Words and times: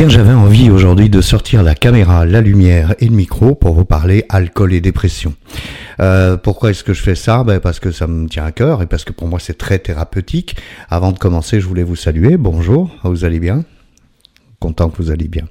bien, 0.00 0.08
j'avais 0.08 0.32
envie 0.32 0.70
aujourd'hui 0.70 1.10
de 1.10 1.20
sortir 1.20 1.62
la 1.62 1.74
caméra, 1.74 2.24
la 2.24 2.40
lumière 2.40 2.94
et 3.00 3.04
le 3.04 3.14
micro 3.14 3.54
pour 3.54 3.74
vous 3.74 3.84
parler 3.84 4.24
alcool 4.30 4.72
et 4.72 4.80
dépression. 4.80 5.34
Euh, 6.00 6.38
pourquoi 6.38 6.70
est-ce 6.70 6.82
que 6.82 6.94
je 6.94 7.02
fais 7.02 7.14
ça? 7.14 7.44
Ben 7.44 7.60
Parce 7.60 7.80
que 7.80 7.90
ça 7.90 8.06
me 8.06 8.26
tient 8.26 8.46
à 8.46 8.50
cœur 8.50 8.80
et 8.80 8.86
parce 8.86 9.04
que 9.04 9.12
pour 9.12 9.28
moi 9.28 9.38
c'est 9.38 9.58
très 9.58 9.78
thérapeutique. 9.78 10.56
Avant 10.88 11.12
de 11.12 11.18
commencer, 11.18 11.60
je 11.60 11.66
voulais 11.66 11.82
vous 11.82 11.96
saluer. 11.96 12.38
Bonjour, 12.38 12.90
vous 13.04 13.26
allez 13.26 13.40
bien? 13.40 13.62
Content 14.58 14.88
que 14.88 15.02
vous 15.02 15.10
allez 15.10 15.28
bien. 15.28 15.44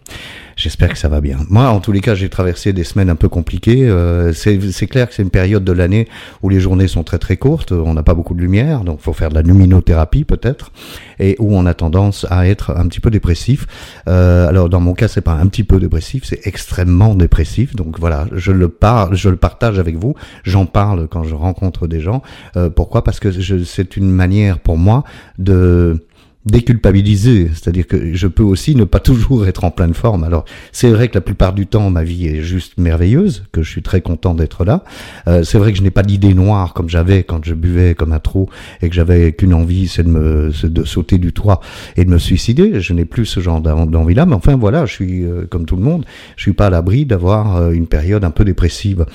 J'espère 0.60 0.90
que 0.90 0.98
ça 0.98 1.08
va 1.08 1.22
bien. 1.22 1.38
Moi, 1.48 1.70
en 1.70 1.80
tous 1.80 1.94
les 1.94 2.02
cas, 2.02 2.16
j'ai 2.16 2.28
traversé 2.28 2.74
des 2.74 2.84
semaines 2.84 3.10
un 3.10 3.16
peu 3.16 3.30
compliquées. 3.30 3.88
Euh, 3.88 4.34
c'est 4.34 4.88
clair 4.88 5.08
que 5.08 5.16
c'est 5.16 5.24
une 5.24 5.30
période 5.30 5.64
de 5.64 5.72
l'année 5.72 6.06
où 6.44 6.50
les 6.50 6.60
journées 6.60 6.90
sont 6.90 7.06
très 7.06 7.18
très 7.18 7.38
courtes, 7.38 7.72
on 7.72 7.94
n'a 7.94 8.04
pas 8.04 8.14
beaucoup 8.14 8.34
de 8.34 8.42
lumière, 8.42 8.82
donc 8.82 9.00
faut 9.00 9.14
faire 9.14 9.30
de 9.30 9.36
la 9.36 9.42
luminothérapie 9.42 10.26
peut-être, 10.26 10.74
et 11.18 11.38
où 11.40 11.56
on 11.56 11.66
a 11.66 11.74
tendance 11.74 12.28
à 12.30 12.46
être 12.46 12.72
un 12.76 12.90
petit 12.90 13.00
peu 13.00 13.10
dépressif. 13.10 13.68
Euh, 14.10 14.50
alors 14.50 14.68
dans 14.68 14.82
mon 14.82 14.94
cas, 14.94 15.08
c'est 15.08 15.22
pas 15.22 15.32
un 15.32 15.48
petit 15.48 15.64
peu 15.64 15.80
dépressif, 15.80 16.26
c'est 16.26 16.46
extrêmement 16.46 17.16
dépressif. 17.16 17.74
Donc 17.74 17.98
voilà, 17.98 18.28
je 18.34 18.52
le 18.52 18.68
parle, 18.68 19.16
je 19.16 19.30
le 19.30 19.38
partage 19.38 19.80
avec 19.80 19.96
vous. 19.96 20.14
J'en 20.44 20.66
parle 20.66 21.08
quand 21.08 21.24
je 21.24 21.36
rencontre 21.36 21.88
des 21.88 22.02
gens. 22.02 22.22
Euh, 22.58 22.70
pourquoi? 22.70 23.06
Parce 23.06 23.22
que 23.22 23.32
c'est 23.64 23.96
une 23.96 24.12
manière 24.12 24.60
pour 24.60 24.78
moi 24.78 25.06
de 25.38 26.06
déculpabiliser, 26.46 27.50
c'est-à-dire 27.54 27.86
que 27.86 28.14
je 28.14 28.28
peux 28.28 28.44
aussi 28.44 28.76
ne 28.76 28.86
pas 28.86 29.00
toujours 29.10 29.48
être 29.48 29.64
en 29.64 29.72
pleine 29.72 29.94
forme. 29.94 30.24
Alors 30.24 30.46
c'est 30.72 30.90
vrai 30.90 31.10
que 31.10 31.16
la 31.16 31.22
plupart 31.22 31.54
du 31.54 31.68
temps 31.68 31.90
ma 31.90 32.04
vie 32.04 32.28
est 32.28 32.42
juste 32.42 32.78
merveilleuse, 32.78 33.44
que 33.52 33.62
je 33.62 33.70
suis 33.70 33.82
très 33.82 34.02
content 34.02 34.34
d'être 34.34 34.64
là. 34.64 34.84
Euh, 35.28 35.44
c'est 35.44 35.58
vrai 35.58 35.72
que 35.72 35.78
je 35.78 35.84
n'ai 35.84 35.92
pas 35.92 36.04
d'idées 36.04 36.34
noires 36.34 36.74
comme 36.74 36.90
j'avais 36.90 37.24
quand 37.24 37.44
je 37.44 37.54
buvais 37.54 37.94
comme 37.94 38.14
un 38.14 38.20
trou 38.20 38.50
et 38.82 38.90
que 38.90 38.96
j'avais 38.96 39.34
qu'une 39.34 39.54
envie, 39.54 39.88
c'est 39.88 40.04
de 40.04 40.10
me 40.10 40.52
de 40.64 40.84
sauter 40.84 41.18
du 41.18 41.34
toit 41.34 41.60
et 41.98 42.06
de 42.06 42.10
me 42.10 42.18
suicider. 42.18 42.80
Je 42.80 42.94
n'ai 42.94 43.06
plus 43.06 43.26
ce 43.26 43.40
genre 43.40 43.62
d'envie-là, 43.62 44.26
mais 44.26 44.36
enfin 44.36 44.56
voilà, 44.56 44.86
je 44.86 44.94
suis 44.94 45.24
euh, 45.24 45.46
comme 45.50 45.66
tout 45.66 45.76
le 45.76 45.84
monde, 45.84 46.06
je 46.38 46.44
suis 46.44 46.54
pas 46.54 46.68
à 46.68 46.70
l'abri 46.70 47.06
d'avoir 47.06 47.58
euh, 47.58 47.72
une 47.72 47.88
période 47.88 48.24
un 48.24 48.32
peu 48.32 48.46
dépressive. 48.46 49.06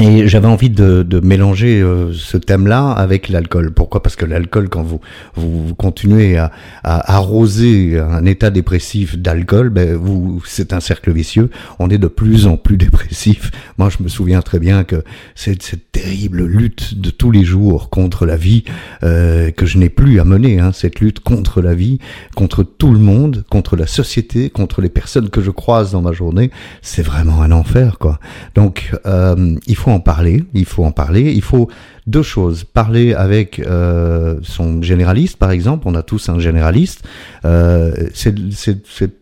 Et 0.00 0.28
j'avais 0.28 0.46
envie 0.46 0.70
de, 0.70 1.02
de 1.02 1.18
mélanger 1.18 1.80
euh, 1.80 2.12
ce 2.12 2.36
thème-là 2.36 2.92
avec 2.92 3.28
l'alcool. 3.28 3.72
Pourquoi? 3.72 4.00
Parce 4.00 4.14
que 4.14 4.24
l'alcool, 4.24 4.68
quand 4.68 4.84
vous, 4.84 5.00
vous, 5.34 5.74
continuez 5.74 6.36
à, 6.36 6.52
à, 6.84 7.16
arroser 7.16 7.98
un 7.98 8.24
état 8.24 8.50
dépressif 8.50 9.18
d'alcool, 9.18 9.70
ben 9.70 9.96
vous, 9.96 10.40
c'est 10.46 10.72
un 10.72 10.78
cercle 10.78 11.10
vicieux. 11.10 11.50
On 11.80 11.90
est 11.90 11.98
de 11.98 12.06
plus 12.06 12.46
en 12.46 12.56
plus 12.56 12.76
dépressif. 12.78 13.50
Moi, 13.76 13.88
je 13.90 14.00
me 14.00 14.08
souviens 14.08 14.40
très 14.40 14.60
bien 14.60 14.84
que 14.84 15.02
c'est 15.34 15.60
cette 15.60 15.87
terrible 16.02 16.44
lutte 16.44 17.00
de 17.00 17.10
tous 17.10 17.30
les 17.30 17.44
jours 17.44 17.90
contre 17.90 18.24
la 18.24 18.36
vie 18.36 18.64
euh, 19.02 19.50
que 19.50 19.66
je 19.66 19.78
n'ai 19.78 19.88
plus 19.88 20.20
à 20.20 20.24
mener. 20.24 20.60
Hein, 20.60 20.70
cette 20.72 21.00
lutte 21.00 21.20
contre 21.20 21.60
la 21.60 21.74
vie, 21.74 21.98
contre 22.36 22.62
tout 22.62 22.92
le 22.92 23.00
monde, 23.00 23.44
contre 23.50 23.76
la 23.76 23.86
société, 23.86 24.48
contre 24.50 24.80
les 24.80 24.88
personnes 24.88 25.28
que 25.28 25.40
je 25.40 25.50
croise 25.50 25.92
dans 25.92 26.02
ma 26.02 26.12
journée, 26.12 26.50
c'est 26.82 27.02
vraiment 27.02 27.42
un 27.42 27.50
enfer, 27.50 27.98
quoi. 27.98 28.20
Donc, 28.54 28.92
euh, 29.06 29.56
il 29.66 29.76
faut 29.76 29.90
en 29.90 30.00
parler, 30.00 30.44
il 30.54 30.66
faut 30.66 30.84
en 30.84 30.92
parler, 30.92 31.32
il 31.32 31.42
faut 31.42 31.68
deux 32.08 32.22
choses. 32.22 32.64
Parler 32.64 33.12
avec 33.12 33.60
euh, 33.60 34.38
son 34.42 34.82
généraliste, 34.82 35.36
par 35.36 35.50
exemple, 35.50 35.86
on 35.86 35.94
a 35.94 36.02
tous 36.02 36.28
un 36.30 36.38
généraliste. 36.38 37.06
Euh, 37.44 37.92
c'est 38.14 38.34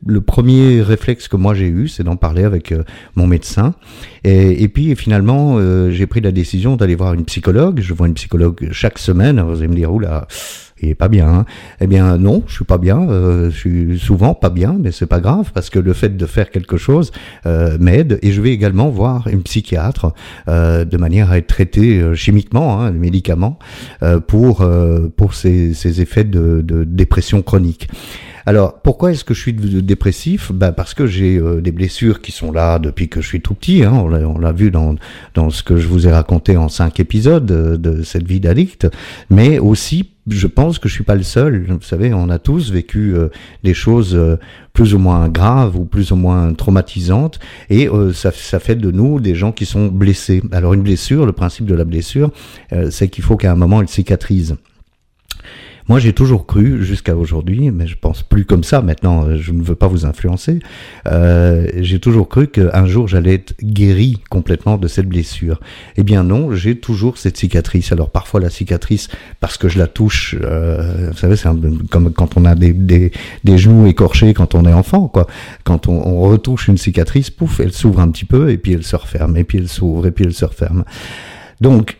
le 0.07 0.21
premier 0.21 0.81
réflexe 0.83 1.29
que 1.29 1.37
moi 1.37 1.55
j'ai 1.55 1.67
eu, 1.69 1.89
c'est 1.89 2.05
d'en 2.05 2.17
parler 2.17 2.45
avec 2.45 2.73
euh, 2.73 2.85
mon 3.17 3.27
médecin. 3.27 3.75
Et, 4.25 4.63
et 4.63 4.69
puis 4.69 4.95
finalement, 4.95 5.57
euh, 5.59 5.91
j'ai 5.91 6.07
pris 6.07 6.21
la 6.21 6.33
décision 6.33 6.66
d'aller 6.75 6.97
voir 6.97 7.15
une 7.15 7.25
psychologue. 7.25 7.79
Je 7.81 7.95
vois 7.95 8.09
une 8.09 8.15
psychologue 8.15 8.69
chaque 8.73 8.99
semaine. 8.99 9.41
Vous 9.41 9.59
allez 9.59 9.69
me 9.69 9.77
dire, 9.77 9.93
oula 9.93 10.27
il 10.81 10.91
est 10.91 10.95
pas 10.95 11.09
bien. 11.09 11.29
Hein. 11.29 11.45
Eh 11.81 11.87
bien 11.87 12.19
non, 12.19 12.43
je 12.47 12.55
suis 12.55 12.65
pas 12.65 12.79
bien. 12.79 13.09
Euh, 13.09 13.51
je 13.51 13.57
suis 13.57 13.99
souvent 13.99 14.35
pas 14.35 14.51
bien, 14.51 14.77
mais 14.79 14.93
c'est 14.93 15.07
pas 15.07 15.21
grave 15.21 15.51
parce 15.55 15.71
que 15.71 15.79
le 15.79 15.93
fait 15.93 16.17
de 16.17 16.27
faire 16.27 16.51
quelque 16.51 16.77
chose 16.77 17.13
euh, 17.47 17.79
m'aide. 17.81 18.19
Et 18.23 18.33
je 18.33 18.41
vais 18.41 18.51
également 18.51 18.89
voir 18.91 19.29
une 19.29 19.43
psychiatre 19.43 20.13
euh, 20.49 20.85
de 20.85 20.97
manière 20.97 21.31
à 21.31 21.39
être 21.39 21.47
traité 21.47 22.01
euh, 22.01 22.15
chimiquement, 22.15 22.81
hein, 22.81 22.91
médicaments, 22.91 23.59
euh, 24.03 24.21
pour 24.21 24.67
pour 25.17 25.35
ces, 25.35 25.75
ces 25.75 26.01
effets 26.01 26.25
de, 26.25 26.61
de 26.63 26.85
dépression 26.85 27.43
chronique. 27.43 27.89
Alors, 28.49 28.81
pourquoi 28.81 29.11
est-ce 29.11 29.25
que 29.25 29.35
je 29.35 29.41
suis 29.41 29.53
dépressif? 29.53 30.53
Ben 30.53 30.71
Parce 30.71 30.95
que 30.95 31.09
j'ai 31.09 31.37
euh, 31.37 31.61
des 31.61 31.73
blessures 31.73 32.21
qui 32.21 32.31
sont 32.31 32.53
là 32.53 32.79
depuis 32.79 33.09
que 33.09 33.21
je 33.21 33.27
suis 33.27 33.41
tout 33.41 33.55
petit. 33.55 33.83
Hein. 33.83 33.93
On 33.93 34.39
l'a 34.39 34.53
vu 34.53 34.71
dans, 34.71 34.95
dans 35.35 35.51
ce 35.51 35.65
que 35.65 35.77
je 35.77 35.89
vous 35.89 36.07
ai 36.07 36.13
raconté 36.13 36.57
en 36.57 36.69
cinq 36.69 37.01
épisodes 37.01 37.51
euh, 37.51 37.77
de, 37.77 38.05
cette 38.05 38.25
vie 38.29 38.39
d'addict. 38.39 38.87
Mais 39.31 39.59
aussi, 39.59 40.11
je 40.29 40.47
pense 40.47 40.79
que 40.79 40.89
je 40.89 40.95
suis 40.95 41.03
pas 41.03 41.17
le 41.17 41.25
seul. 41.25 41.67
Vous 41.69 41.83
savez, 41.83 42.15
on 42.15 42.29
a 42.29 42.39
tous 42.39 42.71
vécu 42.71 43.17
euh, 43.17 43.31
des 43.65 43.75
choses 43.75 44.17
plus 44.73 44.95
ou 44.95 45.01
moins 45.01 45.29
graves 45.29 45.77
ou 45.77 45.85
plus 45.85 46.13
ou 46.13 46.17
moins 46.17 46.55
traumatisantes. 46.55 47.41
Et 47.69 47.89
ça, 48.15 48.31
ça 48.31 48.61
fait 48.61 48.77
de 48.77 48.93
nous 48.93 49.19
des 49.19 49.35
gens 49.35 49.51
qui 49.51 49.67
sont 49.67 49.87
blessés. 49.87 50.41
Alors, 50.53 50.73
une 50.73 50.83
blessure, 50.83 51.27
le 51.27 51.33
principe 51.33 51.67
de 51.67 51.75
la 51.75 51.85
blessure, 51.85 52.31
c'est 52.91 53.09
qu'il 53.09 53.25
faut 53.25 53.37
qu'à 53.37 53.51
un 53.51 53.57
moment, 53.57 53.81
elle 53.81 53.89
cicatrise. 53.89 54.57
Moi, 55.89 56.01
j'ai 56.01 56.13
toujours 56.13 56.47
cru, 56.47 56.85
jusqu'à 56.85 57.15
aujourd'hui, 57.15 57.71
mais 57.71 57.87
je 57.87 57.97
pense 57.97 58.23
plus 58.23 58.45
comme 58.45 58.65
ça 58.65 58.83
maintenant, 58.83 59.25
euh, 59.25 59.37
je 59.39 59.53
ne 59.53 59.63
veux 59.63 59.77
pas 59.77 59.87
vous 59.87 60.05
influencer, 60.05 60.59
euh, 61.07 61.69
j'ai 61.77 62.01
toujours 62.01 62.29
cru 62.29 62.49
qu'un 62.49 62.87
jour 62.87 63.07
j'allais 63.07 63.35
être 63.35 63.55
guéri 63.63 64.21
complètement 64.29 64.79
de 64.79 64.89
cette 64.89 65.09
blessure. 65.09 65.61
Eh 65.97 66.03
bien 66.03 66.25
non, 66.25 66.55
j'ai 66.55 66.77
toujours 66.77 67.19
cette 67.19 67.37
cicatrice. 67.37 67.93
Alors 67.93 68.11
parfois 68.11 68.41
la 68.41 68.51
cicatrice, 68.51 69.09
parce 69.39 69.59
que 69.59 69.69
je 69.69 69.79
la 69.79 69.87
touche, 69.87 70.35
euh, 70.43 71.11
vous 71.13 71.17
savez, 71.19 71.37
c'est 71.37 71.49
comme 71.91 72.13
quand 72.13 72.37
on 72.37 72.45
a 72.45 72.57
des, 72.57 72.73
des, 72.73 73.13
des, 73.45 73.59
genoux 73.59 73.87
écorchés 73.87 74.35
quand 74.35 74.57
on 74.57 74.65
est 74.65 74.73
enfant, 74.73 75.07
quoi. 75.07 75.29
Quand 75.63 75.87
on, 75.87 76.05
on 76.05 76.21
retouche 76.23 76.67
une 76.67 76.79
cicatrice, 76.79 77.31
pouf, 77.31 77.61
elle 77.61 77.73
s'ouvre 77.73 78.01
un 78.01 78.11
petit 78.11 78.25
peu, 78.25 78.51
et 78.51 78.59
puis 78.59 78.73
elle 78.73 78.85
se 78.85 78.97
referme, 78.97 79.37
et 79.37 79.45
puis 79.45 79.59
elle 79.59 79.69
s'ouvre, 79.69 80.07
et 80.07 80.11
puis 80.11 80.25
elle 80.25 80.35
se 80.35 80.45
referme. 80.45 80.85
Donc, 81.61 81.97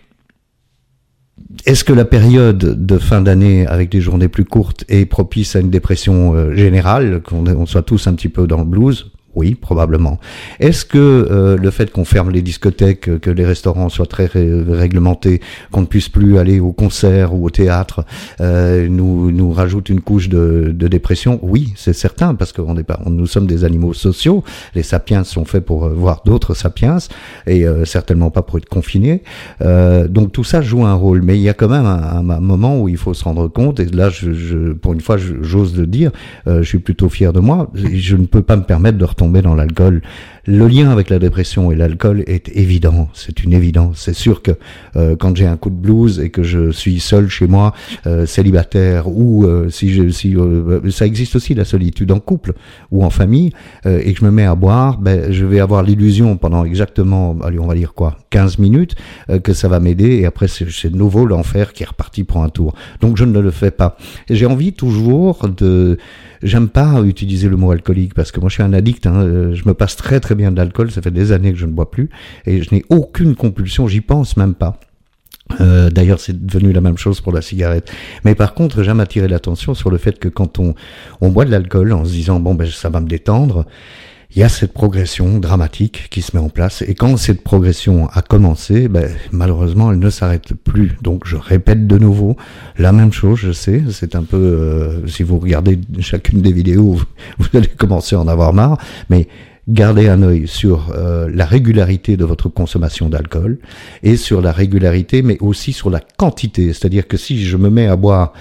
est-ce 1.65 1.85
que 1.85 1.93
la 1.93 2.05
période 2.05 2.59
de 2.59 2.99
fin 2.99 3.21
d'année 3.21 3.67
avec 3.67 3.91
des 3.91 4.01
journées 4.01 4.29
plus 4.29 4.45
courtes 4.45 4.85
est 4.89 5.07
propice 5.07 5.57
à 5.57 5.61
une 5.61 5.71
dépression 5.71 6.35
euh, 6.35 6.55
générale, 6.55 7.23
qu'on 7.23 7.67
soit 7.67 7.83
tous 7.83 8.07
un 8.07 8.15
petit 8.15 8.29
peu 8.29 8.47
dans 8.47 8.59
le 8.59 8.65
blues? 8.65 9.11
Oui, 9.37 9.55
probablement. 9.55 10.19
Est-ce 10.61 10.87
que 10.87 10.99
euh, 10.99 11.59
le 11.59 11.71
fait 11.71 11.93
qu'on 11.93 12.07
ferme 12.07 12.31
les 12.31 12.41
discothèques, 12.41 13.21
que 13.21 13.31
les 13.31 13.45
restaurants 13.45 13.91
soient 13.91 14.07
très 14.07 14.27
réglementés, 14.27 15.43
qu'on 15.71 15.83
ne 15.83 15.87
puisse 15.87 16.09
plus 16.09 16.39
aller 16.39 16.59
au 16.59 16.73
concert 16.73 17.35
ou 17.35 17.45
au 17.45 17.51
théâtre, 17.51 18.07
euh, 18.41 18.89
nous, 18.89 19.31
nous 19.31 19.53
rajoute 19.53 19.91
une 19.91 20.01
couche 20.01 20.31
de, 20.31 20.73
de 20.75 20.89
dépression? 20.89 21.39
Oui, 21.43 21.75
c'est 21.77 21.93
certain, 21.93 22.35
parce 22.35 22.53
que 22.53 22.63
on 22.63 22.77
est 22.79 22.83
pas, 22.83 22.99
nous 23.05 23.27
sommes 23.27 23.47
des 23.47 23.65
animaux 23.65 23.93
sociaux. 23.93 24.43
Les 24.75 24.83
sapiens 24.83 25.23
sont 25.23 25.45
faits 25.45 25.67
pour 25.67 25.87
voir 25.91 26.23
d'autres 26.25 26.55
sapiens 26.55 26.97
et 27.47 27.67
euh, 27.67 27.85
certainement 27.85 28.31
pas 28.31 28.41
pour 28.41 28.57
être 28.57 28.69
confinés. 28.69 29.23
Euh, 29.61 30.09
donc 30.09 30.33
tout 30.33 30.45
ça 30.45 30.63
joue 30.63 30.87
un 30.87 30.95
rôle, 30.95 31.21
mais 31.21 31.37
il 31.37 31.43
y 31.43 31.51
a 31.51 31.55
quand 31.55 31.69
même 31.69 31.85
un, 31.85 32.23
moment 32.41 32.81
où 32.81 32.89
il 32.89 32.97
faut 32.97 33.13
se 33.13 33.25
rendre 33.25 33.49
compte. 33.49 33.81
Et 33.81 33.87
là, 33.87 34.09
je, 34.09 34.33
je 34.33 34.73
pour 34.73 34.95
une 34.95 35.03
fois, 35.03 35.19
j'ose 35.19 35.77
le 35.77 35.87
dire, 35.87 36.11
je 36.47 36.63
suis 36.63 36.79
plutôt 36.79 37.11
fier 37.11 37.35
de 37.35 37.41
moi. 37.41 37.71
Je 37.75 38.17
ne 38.17 38.25
peux 38.25 38.43
pas 38.43 38.57
me 38.57 38.63
permettre 38.63 38.97
de 38.97 39.05
retomber 39.05 39.26
dans 39.43 39.55
l'alcool. 39.55 40.03
Le 40.49 40.69
lien 40.69 40.91
avec 40.91 41.11
la 41.11 41.19
dépression 41.19 41.73
et 41.73 41.75
l'alcool 41.75 42.23
est 42.29 42.49
évident, 42.57 43.09
c'est 43.15 43.43
une 43.43 43.53
évidence. 43.53 43.99
C'est 43.99 44.15
sûr 44.15 44.43
que 44.43 44.53
euh, 44.95 45.17
quand 45.17 45.37
j'ai 45.37 45.47
un 45.47 45.57
coup 45.57 45.71
de 45.71 45.75
blues 45.75 46.21
et 46.21 46.31
que 46.31 46.45
je 46.45 46.71
suis 46.71 47.01
seul 47.01 47.29
chez 47.29 47.49
moi, 47.49 47.75
euh, 48.07 48.27
célibataire, 48.27 49.09
ou 49.09 49.45
euh, 49.45 49.69
si, 49.71 49.93
je, 49.93 50.09
si 50.09 50.37
ça 50.91 51.05
existe 51.05 51.35
aussi 51.35 51.55
la 51.55 51.65
solitude 51.65 52.13
en 52.13 52.21
couple 52.21 52.53
ou 52.93 53.05
en 53.05 53.11
famille, 53.11 53.51
et 53.85 54.13
que 54.13 54.21
je 54.21 54.25
me 54.25 54.31
mets 54.31 54.45
à 54.45 54.55
boire, 54.55 54.99
ben, 54.99 55.33
je 55.33 55.45
vais 55.45 55.59
avoir 55.59 55.83
l'illusion 55.83 56.37
pendant 56.37 56.65
exactement, 56.65 57.37
allez, 57.43 57.59
on 57.59 57.67
va 57.67 57.75
dire 57.75 57.93
quoi, 57.95 58.17
15 58.31 58.59
minutes, 58.59 58.95
que 59.43 59.53
ça 59.53 59.67
va 59.67 59.81
m'aider, 59.81 60.17
et 60.17 60.27
après 60.27 60.47
c'est 60.49 60.91
de 60.91 60.97
nouveau 60.97 61.27
l'enfer 61.27 61.73
qui 61.73 61.83
est 61.83 61.87
reparti 61.87 62.23
pour 62.23 62.43
un 62.43 62.51
tour. 62.51 62.75
Donc 63.01 63.17
je 63.17 63.25
ne 63.25 63.41
le 63.41 63.51
fais 63.51 63.73
pas. 63.73 63.97
J'ai 64.31 64.47
envie 64.47 64.73
toujours 64.73 65.49
de 65.49 65.99
J'aime 66.47 66.69
pas 66.69 67.03
utiliser 67.03 67.49
le 67.49 67.57
mot 67.57 67.73
alcoolique 67.73 68.15
parce 68.15 68.31
que 68.31 68.39
moi 68.39 68.49
je 68.49 68.55
suis 68.55 68.63
un 68.63 68.73
addict. 68.73 69.07
Hein, 69.07 69.17
euh, 69.17 69.55
je 69.55 69.67
me 69.67 69.75
passe 69.75 69.97
très 69.97 70.21
très 70.21 70.36
bien 70.37 70.53
de 70.53 70.57
l'alcool. 70.57 70.91
Ça 70.91 71.03
fait 71.03 71.11
des 71.11 71.33
années 71.33 71.53
que 71.53 71.59
je 71.59 71.67
ne 71.67 71.73
bois 71.73 71.91
plus 71.91 72.11
et 72.47 72.63
je 72.63 72.75
n'ai 72.75 72.85
aucune 72.89 73.35
compulsion. 73.35 73.89
J'y 73.89 74.01
pense 74.01 74.37
même 74.37 74.55
pas. 74.55 74.79
Euh, 75.61 75.91
D'ailleurs, 75.91 76.21
c'est 76.21 76.45
devenu 76.45 76.73
la 76.73 76.81
même 76.81 76.99
chose 76.99 77.21
pour 77.21 77.33
la 77.33 77.43
cigarette. 77.43 77.91
Mais 78.25 78.35
par 78.35 78.55
contre, 78.55 78.83
j'aime 78.83 79.01
attirer 79.01 79.29
l'attention 79.29 79.75
sur 79.75 79.91
le 79.91 79.99
fait 79.99 80.19
que 80.19 80.29
quand 80.29 80.59
on, 80.59 80.75
on 81.21 81.29
boit 81.31 81.45
de 81.45 81.51
l'alcool 81.51 81.93
en 81.93 82.05
se 82.05 82.11
disant 82.11 82.41
bon 82.41 82.55
ben 82.55 82.67
ça 82.67 82.89
va 82.89 83.01
me 83.01 83.09
détendre, 83.09 83.65
il 84.37 84.41
y 84.41 84.43
a 84.43 84.49
cette 84.49 84.73
progression 84.73 85.39
dramatique 85.39 86.09
qui 86.11 86.21
se 86.21 86.37
met 86.37 86.43
en 86.43 86.49
place. 86.49 86.83
Et 86.83 86.95
quand 86.95 87.17
cette 87.17 87.43
progression 87.43 88.09
a 88.09 88.21
commencé, 88.23 88.89
ben, 88.89 89.09
malheureusement, 89.31 89.93
elle 89.93 89.99
ne 89.99 90.11
s'arrête 90.11 90.53
plus. 90.53 90.99
Donc, 91.01 91.27
je 91.27 91.37
répète 91.37 91.87
de 91.87 91.97
nouveau 91.97 92.37
la 92.77 92.93
même 92.93 93.13
chose, 93.13 93.39
je 93.39 93.53
sais. 93.53 93.83
C'est 93.91 94.15
un 94.15 94.25
peu, 94.25 94.37
euh, 94.37 95.07
si 95.07 95.23
vous 95.23 95.39
regardez 95.39 95.79
chacune 96.01 96.43
des 96.43 96.53
vidéos, 96.53 97.01
vous 97.39 97.49
allez 97.55 97.69
commencer 97.69 98.17
à 98.17 98.21
en 98.21 98.29
avoir 98.29 98.53
marre. 98.53 98.79
Mais 99.09 99.29
gardez 99.69 100.09
un 100.09 100.23
œil 100.23 100.47
sur 100.47 100.93
euh, 100.95 101.29
la 101.33 101.45
régularité 101.45 102.17
de 102.17 102.25
votre 102.25 102.49
consommation 102.49 103.09
d'alcool 103.09 103.59
et 104.03 104.17
sur 104.17 104.41
la 104.41 104.53
régularité, 104.53 105.23
mais 105.23 105.39
aussi 105.41 105.73
sur 105.73 105.91
la 105.91 106.01
quantité. 106.01 106.73
C'est-à-dire 106.73 107.09
que 107.09 107.17
si 107.17 107.45
je 107.45 107.57
me 107.57 107.71
mets 107.71 107.87
à 107.87 107.97
boire 107.97 108.33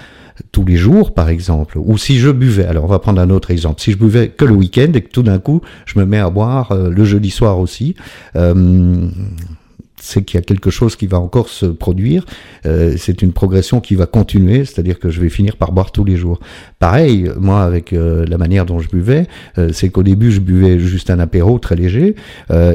tous 0.52 0.64
les 0.64 0.76
jours, 0.76 1.14
par 1.14 1.28
exemple, 1.28 1.78
ou 1.78 1.96
si 1.98 2.18
je 2.18 2.30
buvais, 2.30 2.66
alors 2.66 2.84
on 2.84 2.88
va 2.88 2.98
prendre 2.98 3.20
un 3.20 3.30
autre 3.30 3.50
exemple, 3.50 3.80
si 3.80 3.92
je 3.92 3.96
buvais 3.96 4.28
que 4.28 4.44
le 4.44 4.52
week-end 4.52 4.92
et 4.94 5.00
que 5.00 5.10
tout 5.10 5.22
d'un 5.22 5.38
coup 5.38 5.62
je 5.86 5.98
me 5.98 6.04
mets 6.04 6.18
à 6.18 6.30
boire 6.30 6.72
euh, 6.72 6.90
le 6.90 7.04
jeudi 7.04 7.30
soir 7.30 7.58
aussi, 7.58 7.96
euh, 8.36 9.08
c'est 10.00 10.22
qu'il 10.22 10.38
y 10.38 10.42
a 10.42 10.42
quelque 10.42 10.70
chose 10.70 10.96
qui 10.96 11.06
va 11.06 11.18
encore 11.18 11.48
se 11.48 11.66
produire. 11.66 12.24
Euh, 12.66 12.94
c'est 12.98 13.22
une 13.22 13.32
progression 13.32 13.80
qui 13.80 13.94
va 13.94 14.06
continuer, 14.06 14.64
c'est-à-dire 14.64 14.98
que 14.98 15.10
je 15.10 15.20
vais 15.20 15.28
finir 15.28 15.56
par 15.56 15.72
boire 15.72 15.92
tous 15.92 16.04
les 16.04 16.16
jours. 16.16 16.40
Pareil, 16.78 17.30
moi, 17.38 17.62
avec 17.62 17.92
euh, 17.92 18.26
la 18.26 18.38
manière 18.38 18.66
dont 18.66 18.78
je 18.78 18.88
buvais, 18.88 19.26
euh, 19.58 19.70
c'est 19.72 19.88
qu'au 19.88 20.02
début, 20.02 20.30
je 20.30 20.40
buvais 20.40 20.78
juste 20.78 21.10
un 21.10 21.18
apéro 21.18 21.58
très 21.58 21.76
léger, 21.76 22.14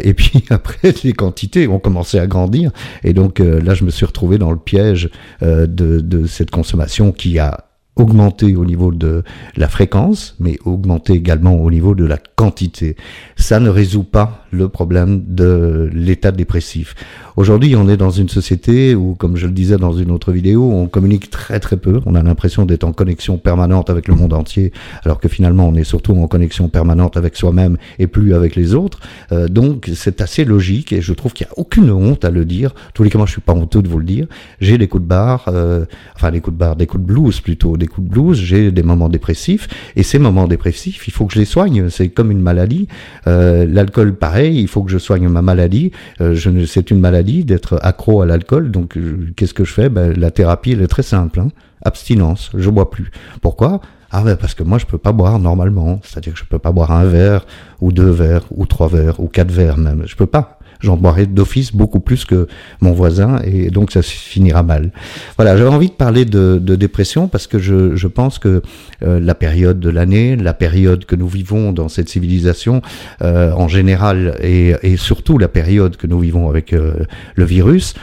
et 0.03 0.13
puis 0.13 0.43
après, 0.49 0.93
les 1.03 1.13
quantités 1.13 1.67
ont 1.67 1.79
commencé 1.79 2.19
à 2.19 2.27
grandir, 2.27 2.71
et 3.03 3.13
donc 3.13 3.39
là, 3.39 3.73
je 3.73 3.83
me 3.83 3.89
suis 3.89 4.05
retrouvé 4.05 4.37
dans 4.37 4.51
le 4.51 4.57
piège 4.57 5.09
de, 5.41 5.65
de 5.65 6.25
cette 6.25 6.51
consommation 6.51 7.11
qui 7.11 7.39
a 7.39 7.65
augmenter 7.95 8.55
au 8.55 8.65
niveau 8.65 8.91
de 8.91 9.23
la 9.55 9.67
fréquence, 9.67 10.35
mais 10.39 10.57
augmenter 10.65 11.13
également 11.13 11.55
au 11.55 11.69
niveau 11.69 11.93
de 11.93 12.05
la 12.05 12.17
quantité. 12.17 12.95
Ça 13.41 13.59
ne 13.59 13.69
résout 13.69 14.03
pas 14.03 14.45
le 14.51 14.69
problème 14.69 15.23
de 15.27 15.89
l'état 15.93 16.31
dépressif. 16.31 16.93
Aujourd'hui, 17.37 17.75
on 17.75 17.89
est 17.89 17.97
dans 17.97 18.11
une 18.11 18.29
société 18.29 18.93
où, 18.93 19.15
comme 19.15 19.35
je 19.35 19.47
le 19.47 19.51
disais 19.51 19.77
dans 19.77 19.93
une 19.93 20.11
autre 20.11 20.31
vidéo, 20.31 20.69
on 20.71 20.87
communique 20.87 21.31
très 21.31 21.59
très 21.59 21.77
peu. 21.77 22.01
On 22.05 22.13
a 22.13 22.21
l'impression 22.21 22.65
d'être 22.65 22.83
en 22.83 22.91
connexion 22.91 23.37
permanente 23.39 23.89
avec 23.89 24.07
le 24.07 24.13
monde 24.13 24.33
entier, 24.33 24.71
alors 25.03 25.19
que 25.19 25.27
finalement, 25.27 25.67
on 25.67 25.75
est 25.75 25.83
surtout 25.83 26.13
en 26.13 26.27
connexion 26.27 26.69
permanente 26.69 27.17
avec 27.17 27.35
soi-même 27.35 27.77
et 27.97 28.05
plus 28.05 28.35
avec 28.35 28.55
les 28.55 28.75
autres. 28.75 28.99
Euh, 29.31 29.47
donc, 29.47 29.89
c'est 29.95 30.21
assez 30.21 30.45
logique 30.45 30.93
et 30.93 31.01
je 31.01 31.13
trouve 31.13 31.33
qu'il 31.33 31.47
n'y 31.47 31.51
a 31.51 31.59
aucune 31.59 31.89
honte 31.89 32.23
à 32.25 32.29
le 32.29 32.45
dire. 32.45 32.75
tous 32.93 33.01
les 33.01 33.09
cas, 33.09 33.17
moi, 33.17 33.25
je 33.25 33.31
suis 33.31 33.41
pas 33.41 33.53
honteux 33.53 33.81
de 33.81 33.87
vous 33.87 33.97
le 33.97 34.05
dire. 34.05 34.27
J'ai 34.59 34.77
des 34.77 34.87
coups 34.87 35.03
de 35.03 35.07
barre, 35.07 35.45
euh, 35.47 35.85
enfin 36.15 36.29
des 36.31 36.41
coups 36.41 36.55
de 36.55 36.59
barre, 36.59 36.75
des 36.75 36.85
coups 36.85 37.01
de 37.01 37.07
blues 37.07 37.39
plutôt, 37.39 37.75
des 37.75 37.87
coups 37.87 38.07
de 38.07 38.13
blues. 38.13 38.37
J'ai 38.37 38.71
des 38.71 38.83
moments 38.83 39.09
dépressifs 39.09 39.67
et 39.95 40.03
ces 40.03 40.19
moments 40.19 40.47
dépressifs, 40.47 41.07
il 41.07 41.11
faut 41.11 41.25
que 41.25 41.33
je 41.33 41.39
les 41.39 41.45
soigne. 41.45 41.89
C'est 41.89 42.09
comme 42.09 42.29
une 42.29 42.41
maladie. 42.41 42.87
Euh, 43.27 43.30
L'alcool, 43.65 44.15
pareil, 44.15 44.59
il 44.59 44.67
faut 44.67 44.83
que 44.83 44.91
je 44.91 44.97
soigne 44.97 45.27
ma 45.27 45.41
maladie. 45.41 45.91
Euh, 46.21 46.35
c'est 46.65 46.91
une 46.91 46.99
maladie 46.99 47.43
d'être 47.45 47.79
accro 47.81 48.21
à 48.21 48.25
l'alcool. 48.25 48.71
Donc, 48.71 48.97
qu'est-ce 49.35 49.53
que 49.53 49.63
je 49.63 49.73
fais? 49.73 49.89
Ben, 49.89 50.13
La 50.17 50.31
thérapie, 50.31 50.71
elle 50.71 50.81
est 50.81 50.87
très 50.87 51.03
simple. 51.03 51.39
Hein. 51.39 51.49
Abstinence, 51.83 52.51
je 52.55 52.69
bois 52.69 52.89
plus. 52.91 53.11
Pourquoi? 53.41 53.81
Ah 54.13 54.23
ben 54.23 54.35
parce 54.35 54.53
que 54.53 54.63
moi 54.63 54.77
je 54.77 54.85
peux 54.85 54.97
pas 54.97 55.13
boire 55.13 55.39
normalement, 55.39 56.01
c'est-à-dire 56.03 56.33
que 56.33 56.39
je 56.39 56.43
peux 56.43 56.59
pas 56.59 56.73
boire 56.73 56.91
un 56.91 57.05
verre 57.05 57.45
ou 57.79 57.93
deux 57.93 58.09
verres 58.09 58.43
ou 58.51 58.65
trois 58.65 58.89
verres 58.89 59.21
ou 59.21 59.27
quatre 59.27 59.51
verres 59.51 59.77
même, 59.77 60.03
je 60.05 60.17
peux 60.17 60.25
pas 60.25 60.59
j'en 60.81 60.97
boirai 60.97 61.25
d'office 61.25 61.73
beaucoup 61.73 61.99
plus 61.99 62.25
que 62.25 62.47
mon 62.81 62.91
voisin 62.91 63.39
et 63.43 63.69
donc 63.69 63.91
ça 63.91 64.01
finira 64.01 64.63
mal. 64.63 64.91
Voilà, 65.37 65.55
j'avais 65.57 65.69
envie 65.69 65.89
de 65.89 65.93
parler 65.93 66.25
de, 66.25 66.59
de, 66.61 66.75
dépression 66.75 67.27
parce 67.27 67.47
que 67.47 67.59
je, 67.59 67.95
je 67.95 68.07
pense 68.07 68.39
que 68.39 68.61
euh, 69.03 69.19
la 69.19 69.35
période 69.35 69.79
de 69.79 69.89
l'année, 69.89 70.35
la 70.35 70.53
période 70.53 71.05
que 71.05 71.15
nous 71.15 71.27
vivons 71.27 71.71
dans 71.71 71.89
cette 71.89 72.09
civilisation 72.09 72.81
euh, 73.21 73.51
en 73.53 73.67
général 73.67 74.37
et, 74.41 74.73
et, 74.83 74.97
surtout 74.97 75.37
la 75.37 75.47
période 75.47 75.97
que 75.97 76.07
nous 76.07 76.19
vivons 76.19 76.49
avec 76.49 76.73
euh, 76.73 76.93
le 77.35 77.45
virus 77.45 77.93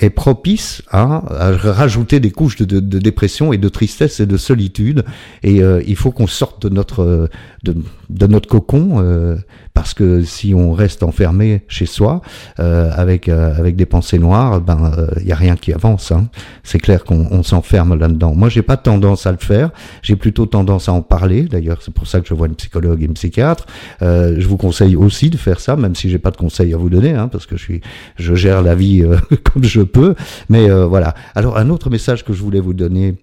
est 0.00 0.10
propice 0.10 0.82
à, 0.90 1.22
rajouter 1.54 2.18
des 2.18 2.30
couches 2.30 2.56
de, 2.56 2.80
de, 2.80 2.98
dépression 2.98 3.52
et 3.52 3.58
de 3.58 3.68
tristesse 3.68 4.20
et 4.20 4.26
de 4.26 4.36
solitude. 4.36 5.04
Et 5.42 5.60
il 5.86 5.96
faut 5.96 6.10
qu'on 6.10 6.26
sorte 6.26 6.66
de 6.66 6.74
notre 6.74 7.28
de, 7.62 7.76
de 8.10 8.26
notre 8.26 8.48
cocon 8.48 9.36
parce 9.74 9.92
que 9.92 10.22
si 10.22 10.54
on 10.54 10.72
reste 10.72 11.02
enfermé 11.02 11.62
chez 11.66 11.84
soi 11.84 12.22
euh, 12.60 12.90
avec 12.94 13.28
euh, 13.28 13.54
avec 13.58 13.74
des 13.74 13.86
pensées 13.86 14.20
noires, 14.20 14.60
ben 14.60 14.92
il 15.16 15.22
euh, 15.24 15.28
y 15.28 15.32
a 15.32 15.36
rien 15.36 15.56
qui 15.56 15.72
avance. 15.72 16.12
Hein. 16.12 16.28
C'est 16.62 16.78
clair 16.78 17.02
qu'on 17.02 17.42
s'enferme 17.42 17.98
là-dedans. 17.98 18.34
Moi, 18.36 18.48
j'ai 18.48 18.62
pas 18.62 18.76
tendance 18.76 19.26
à 19.26 19.32
le 19.32 19.38
faire. 19.38 19.70
J'ai 20.02 20.14
plutôt 20.14 20.46
tendance 20.46 20.88
à 20.88 20.92
en 20.92 21.02
parler. 21.02 21.42
D'ailleurs, 21.42 21.78
c'est 21.82 21.92
pour 21.92 22.06
ça 22.06 22.20
que 22.20 22.28
je 22.28 22.34
vois 22.34 22.46
une 22.46 22.54
psychologue 22.54 23.02
et 23.02 23.06
une 23.06 23.14
psychiatre. 23.14 23.66
Euh, 24.00 24.36
je 24.38 24.46
vous 24.46 24.56
conseille 24.56 24.94
aussi 24.94 25.28
de 25.28 25.36
faire 25.36 25.58
ça, 25.58 25.74
même 25.74 25.96
si 25.96 26.08
j'ai 26.08 26.18
pas 26.18 26.30
de 26.30 26.36
conseils 26.36 26.72
à 26.72 26.76
vous 26.76 26.88
donner, 26.88 27.10
hein, 27.10 27.26
parce 27.26 27.46
que 27.46 27.56
je 27.56 27.62
suis 27.62 27.80
je 28.16 28.34
gère 28.34 28.62
la 28.62 28.76
vie 28.76 29.04
comme 29.52 29.64
je 29.64 29.82
peux. 29.82 30.14
Mais 30.48 30.70
voilà. 30.70 31.14
Alors 31.34 31.58
un 31.58 31.68
autre 31.70 31.90
message 31.90 32.24
que 32.24 32.32
je 32.32 32.42
voulais 32.42 32.60
vous 32.60 32.74
donner 32.74 33.16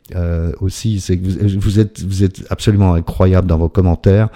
aussi, 0.60 1.00
c'est 1.00 1.18
que 1.18 1.26
vous, 1.26 1.60
vous, 1.60 1.80
êtes 1.80 2.04
vous 2.04 2.24
êtes 2.24 2.44
absolument 2.50 2.94
incroyable 2.94 3.48
dans 3.48 3.58
vos 3.58 3.70
commentaires, 3.70 4.28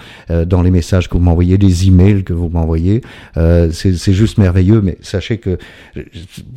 dans 0.46 0.62
les 0.62 0.70
messages 0.70 1.08
que 1.08 1.14
vous 1.14 1.22
m'envoyez, 1.22 1.58
les 1.58 1.86
emails 1.86 2.05
que 2.14 2.32
vous 2.32 2.48
m'envoyez. 2.48 3.00
Euh, 3.36 3.70
c'est 3.72 4.12
juste 4.12 4.38
merveilleux, 4.38 4.80
mais 4.80 4.98
sachez 5.00 5.38
que 5.38 5.58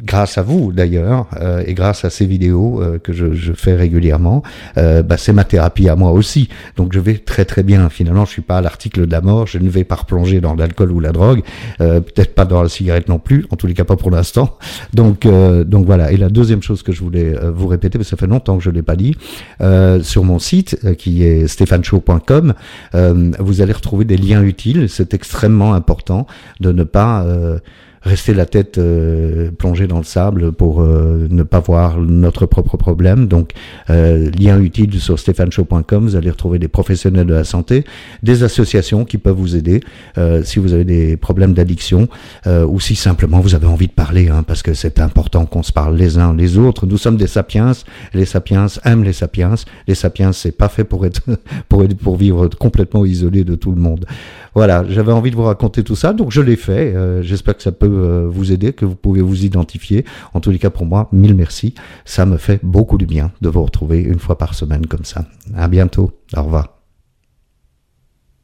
grâce 0.04 0.38
à 0.38 0.42
vous 0.42 0.72
d'ailleurs, 0.72 1.28
euh, 1.40 1.64
et 1.66 1.74
grâce 1.74 2.06
à 2.06 2.10
ces 2.10 2.26
vidéos 2.26 2.82
euh, 2.82 3.00
que 3.00 3.14
je, 3.14 3.34
je, 3.34 3.54
fais 3.54 3.76
régulièrement, 3.76 4.44
euh, 4.78 5.02
bah, 5.04 5.18
c'est 5.18 5.34
ma 5.34 5.44
thérapie 5.44 5.90
à 5.90 5.96
moi 5.96 6.12
aussi. 6.12 6.50
Donc 6.78 6.94
je 6.94 7.00
vais 7.00 7.18
très 7.18 7.46
très 7.46 7.64
bien. 7.64 7.90
Finalement, 7.90 8.26
je 8.26 8.32
suis 8.32 8.42
pas 8.42 8.58
à 8.58 8.62
l'article 8.62 9.06
de 9.08 9.12
la 9.12 9.22
mort, 9.22 9.48
je 9.48 9.58
ne 9.58 9.70
vais 9.70 9.84
pas 9.84 9.96
replonger 9.96 10.42
dans 10.42 10.56
l'alcool 10.56 10.92
ou 10.92 11.00
la 11.00 11.12
drogue, 11.12 11.42
euh, 11.82 12.00
peut-être 12.00 12.36
pas 12.36 12.46
dans 12.46 12.62
la 12.62 12.70
cigarette 12.70 13.10
non 13.10 13.20
plus, 13.20 13.46
en 13.50 13.56
tous 13.56 13.68
les 13.68 13.74
cas 13.74 13.84
pas 13.84 13.96
pour 13.96 14.12
l'instant. 14.12 14.58
Donc 14.94 15.28
donc 15.66 15.86
voilà. 15.86 16.12
Et 16.12 16.18
la 16.18 16.30
deuxième 16.30 16.62
chose 16.62 16.84
que 16.84 16.92
je 16.92 17.02
voulais 17.02 17.36
vous 17.54 17.68
répéter, 17.68 17.98
parce 17.98 18.10
que 18.10 18.16
ça 18.16 18.20
fait 18.20 18.32
longtemps 18.32 18.58
que 18.58 18.64
je 18.64 18.70
l'ai 18.70 18.82
pas 18.82 18.96
dit, 18.96 19.16
sur 20.02 20.24
mon 20.24 20.40
site 20.40 20.78
qui 20.98 21.24
est 21.24 21.48
stéphaneshow.com, 21.48 22.54
vous 23.40 23.62
allez 23.62 23.74
retrouver 23.74 24.06
des 24.06 24.18
liens 24.18 24.44
utiles. 24.44 24.88
C'est 24.90 25.14
extrêmement 25.14 25.39
extrêmement 25.40 25.74
important 25.74 26.28
de 26.60 26.74
ne 26.74 26.84
pas 26.84 27.24
euh, 27.24 27.60
rester 28.02 28.34
la 28.34 28.46
tête 28.46 28.78
euh, 28.78 29.52
plongée 29.52 29.88
dans 29.88 29.98
le 29.98 30.04
sable 30.04 30.52
pour 30.52 30.82
euh, 30.82 31.28
ne 31.30 31.44
pas 31.44 31.60
voir 31.60 32.00
notre 32.00 32.46
propre 32.46 32.78
problème. 32.78 33.28
Donc, 33.28 33.52
euh, 33.90 34.30
lien 34.40 34.60
utile 34.60 35.00
sur 35.00 35.20
stéphaneshow.com, 35.20 36.04
vous 36.04 36.16
allez 36.16 36.30
retrouver 36.30 36.60
des 36.60 36.68
professionnels 36.68 37.28
de 37.28 37.34
la 37.34 37.44
santé, 37.44 37.84
des 38.24 38.44
associations 38.44 39.06
qui 39.06 39.18
peuvent 39.18 39.36
vous 39.36 39.56
aider 39.56 39.82
si 40.44 40.60
vous 40.60 40.74
avez 40.74 40.84
des 40.84 41.18
problèmes 41.18 41.54
d'addiction 41.54 42.08
ou 42.46 42.80
si 42.80 42.96
simplement 42.96 43.40
vous 43.40 43.56
avez 43.56 43.68
envie 43.68 43.88
de 43.88 43.94
parler, 43.94 44.30
hein, 44.30 44.44
parce 44.44 44.64
que 44.64 44.74
c'est 44.74 45.00
important 45.00 45.46
qu'on 45.46 45.64
se 45.64 45.72
parle 45.72 45.96
les 45.96 46.18
uns 46.18 46.34
les 46.34 46.58
autres. 46.58 46.86
Nous 46.86 46.98
sommes 46.98 47.18
des 47.18 47.28
sapiens, 47.28 47.72
les 48.14 48.26
sapiens 48.26 48.68
aiment 48.86 49.04
les 49.04 49.14
sapiens. 49.14 49.56
Les 49.88 49.96
sapiens, 49.96 50.32
c'est 50.32 50.52
pas 50.52 50.70
fait 50.70 50.84
pour 50.84 51.06
être 51.06 51.22
pour 51.70 51.84
pour 52.02 52.16
vivre 52.18 52.48
complètement 52.48 53.06
isolé 53.06 53.44
de 53.44 53.56
tout 53.56 53.72
le 53.72 53.82
monde. 53.82 54.06
Voilà, 54.56 54.84
j'avais 54.90 55.12
envie 55.12 55.32
de 55.32 55.36
vous 55.36 55.44
raconter 55.44 55.84
tout 55.84 55.96
ça, 55.96 56.14
donc 56.14 56.32
je 56.32 56.42
l'ai 56.42 56.56
fait. 56.56 56.96
J'espère 57.22 57.56
que 57.56 57.64
ça 57.64 57.72
peut 57.72 57.89
euh, 57.98 58.28
vous 58.30 58.52
aider, 58.52 58.74
que 58.74 58.86
vous 58.86 58.96
pouvez 58.96 59.22
vous 59.22 59.46
identifier. 59.46 60.06
En 60.34 60.40
tous 60.40 60.52
les 60.52 60.60
cas, 60.60 60.70
pour 60.70 60.86
moi, 60.86 61.10
mille 61.12 61.36
merci. 61.36 61.74
Ça 62.06 62.26
me 62.26 62.38
fait 62.38 62.60
beaucoup 62.64 62.98
du 62.98 63.06
bien 63.06 63.32
de 63.42 63.50
vous 63.50 63.64
retrouver 63.64 64.02
une 64.02 64.20
fois 64.20 64.38
par 64.38 64.54
semaine 64.54 64.86
comme 64.86 65.06
ça. 65.06 65.26
À 65.56 65.68
bientôt. 65.68 66.12
Au 66.36 66.44
revoir. 66.44 66.79